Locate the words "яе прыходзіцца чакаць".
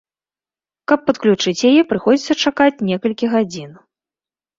1.69-2.83